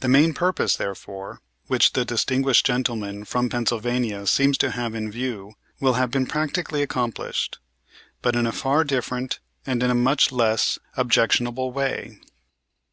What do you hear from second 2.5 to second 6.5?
gentleman from Pennsylvania seems to have in view will have been